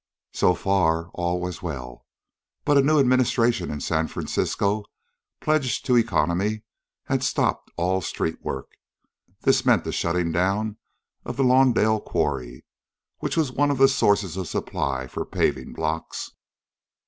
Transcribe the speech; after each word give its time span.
So 0.33 0.55
far 0.55 1.11
all 1.13 1.39
was 1.39 1.61
well. 1.61 2.07
But 2.65 2.75
a 2.75 2.81
new 2.81 2.97
administration 2.99 3.69
in 3.69 3.81
San 3.81 4.07
Francisco, 4.07 4.83
pledged 5.41 5.85
to 5.85 5.95
economy, 5.95 6.63
had 7.03 7.23
stopped 7.23 7.69
all 7.77 8.01
street 8.01 8.41
work. 8.43 8.71
This 9.41 9.63
meant 9.63 9.83
the 9.83 9.91
shutting 9.91 10.31
down 10.31 10.77
of 11.23 11.37
the 11.37 11.43
Lawndale 11.43 11.99
quarry, 12.03 12.65
which 13.19 13.37
was 13.37 13.51
one 13.51 13.69
of 13.69 13.77
the 13.77 13.87
sources 13.87 14.37
of 14.37 14.47
supply 14.47 15.05
for 15.05 15.23
paving 15.23 15.71
blocks. 15.73 16.31